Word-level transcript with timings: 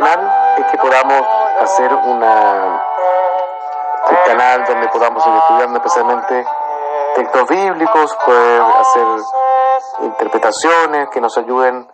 canal 0.00 0.54
es 0.58 0.66
que 0.66 0.78
podamos 0.78 1.26
hacer 1.60 1.92
una 1.92 2.82
un 4.10 4.16
canal 4.26 4.64
donde 4.64 4.88
podamos 4.88 5.24
ir 5.26 5.32
estudiando 5.34 5.76
especialmente 5.76 6.46
textos 7.14 7.48
bíblicos, 7.48 8.16
poder 8.24 8.62
hacer 8.80 9.06
interpretaciones 10.00 11.08
que 11.10 11.20
nos 11.20 11.36
ayuden 11.36 11.88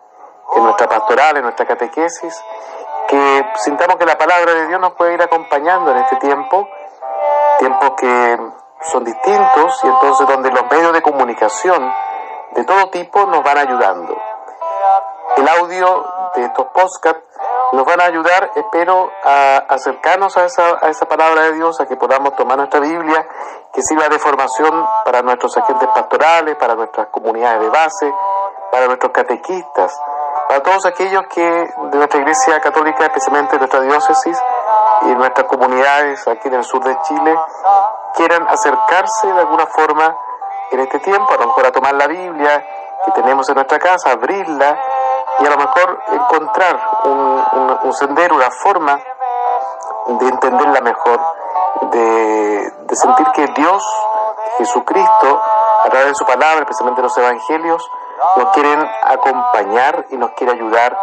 en 0.55 0.63
nuestra 0.63 0.89
pastoral, 0.89 1.37
en 1.37 1.43
nuestra 1.43 1.67
catequesis, 1.67 2.43
que 3.09 3.47
sintamos 3.57 3.97
que 3.97 4.07
la 4.07 4.17
palabra 4.17 4.55
de 4.55 4.69
Dios 4.69 4.81
nos 4.81 4.93
puede 4.93 5.15
ir 5.15 5.23
acompañando 5.23 5.91
en 5.91 5.99
este 5.99 6.17
tiempo, 6.17 6.69
tiempos 7.59 7.91
que 7.99 8.41
son 8.83 9.05
distintos 9.05 9.81
y 9.83 9.87
entonces 9.89 10.27
donde 10.29 10.51
los 10.51 10.71
medios 10.71 10.93
de 10.93 11.03
comunicación 11.03 11.93
de 12.53 12.65
todo 12.65 12.89
tipo 12.91 13.27
nos 13.27 13.43
van 13.43 13.59
ayudando. 13.59 14.17
El 15.37 15.47
audio 15.49 16.05
de 16.35 16.45
estos 16.45 16.67
podcasts 16.69 17.23
nos 17.73 17.85
van 17.85 18.01
a 18.01 18.05
ayudar, 18.05 18.51
espero, 18.55 19.11
a 19.23 19.59
acercarnos 19.69 20.35
a 20.39 20.47
esa, 20.47 20.79
a 20.81 20.89
esa 20.89 21.07
palabra 21.07 21.43
de 21.43 21.53
Dios, 21.53 21.79
a 21.79 21.87
que 21.87 21.97
podamos 21.97 22.35
tomar 22.37 22.57
nuestra 22.57 22.81
Biblia, 22.81 23.29
que 23.73 23.83
sirva 23.83 24.09
de 24.09 24.19
formación 24.19 24.87
para 25.05 25.21
nuestros 25.21 25.55
agentes 25.59 25.89
pastorales, 25.95 26.57
para 26.57 26.75
nuestras 26.75 27.09
comunidades 27.09 27.61
de 27.61 27.69
base, 27.69 28.15
para 28.73 28.87
nuestros 28.87 29.13
catequistas, 29.13 30.01
para 30.49 30.63
todos 30.63 30.87
aquellos 30.87 31.27
que 31.27 31.43
de 31.43 31.99
nuestra 31.99 32.21
Iglesia 32.21 32.59
Católica, 32.61 33.05
especialmente 33.05 33.59
nuestra 33.59 33.81
diócesis 33.81 34.39
y 35.03 35.15
nuestras 35.17 35.47
comunidades 35.47 36.27
aquí 36.29 36.49
en 36.49 36.55
el 36.55 36.65
sur 36.65 36.83
de 36.83 36.97
Chile, 37.03 37.39
quieran 38.15 38.49
acercarse 38.49 39.27
de 39.27 39.41
alguna 39.41 39.67
forma 39.67 40.17
en 40.71 40.81
este 40.81 40.99
tiempo, 41.01 41.31
a 41.35 41.37
lo 41.37 41.49
mejor 41.49 41.67
a 41.67 41.73
tomar 41.73 41.95
la 41.95 42.07
Biblia 42.07 42.65
que 43.05 43.13
tenemos 43.13 43.47
en 43.51 43.57
nuestra 43.57 43.79
casa, 43.79 44.13
abrirla 44.13 44.79
y 45.39 45.47
a 45.47 45.51
lo 45.51 45.57
mejor 45.57 46.03
encontrar 46.13 46.81
un, 47.05 47.79
un, 47.85 47.93
sendero, 47.93 48.37
una 48.37 48.51
forma 48.51 48.99
de 50.07 50.29
entenderla 50.29 50.81
mejor, 50.81 51.21
de, 51.91 52.73
sentir 52.93 53.27
que 53.33 53.47
Dios, 53.49 53.85
Jesucristo, 54.59 55.43
a 55.85 55.89
través 55.91 56.09
de 56.09 56.15
su 56.15 56.25
palabra, 56.25 56.61
especialmente 56.61 57.03
los 57.03 57.17
evangelios, 57.19 57.91
nos 58.37 58.49
quieren 58.51 58.91
acompañar 59.03 60.07
y 60.11 60.17
nos 60.17 60.31
quiere 60.33 60.55
ayudar 60.55 60.99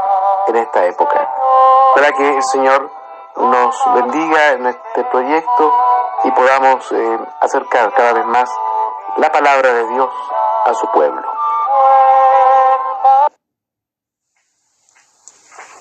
en 0.48 0.56
esta 0.56 0.86
época. 0.86 1.30
Para 1.94 2.12
que 2.14 2.38
el 2.38 2.44
Señor 2.44 2.90
nos 3.36 3.94
bendiga 3.94 4.52
en 4.52 4.68
este 4.68 5.04
proyecto 5.06 5.74
y 6.24 6.32
podamos 6.32 6.92
eh, 6.92 7.20
acercar 7.42 7.94
cada 7.94 8.14
vez 8.14 8.26
más 8.26 8.50
la 9.18 9.32
palabra 9.32 9.74
de 9.74 9.88
Dios 9.88 10.10
a 10.66 10.74
su 10.74 10.88
pueblo. 10.92 11.33